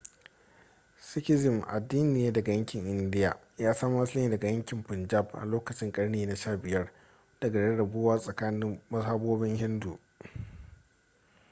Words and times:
sikhism 0.99 1.61
addini 1.67 2.23
ne 2.23 2.31
daga 2.33 2.51
yankin 2.53 2.85
india 2.87 3.39
ya 3.57 3.73
samo 3.73 4.01
asali 4.01 4.21
ne 4.21 4.29
daga 4.29 4.47
yankin 4.47 4.83
punjab 4.83 5.31
a 5.35 5.45
lokacin 5.45 5.91
karni 5.91 6.25
na 6.25 6.33
15 6.35 6.87
daga 7.41 7.59
rarrabuwa 7.59 8.19
tsakanin 8.19 8.81
mazhabobin 8.89 9.55
hindu 9.57 9.99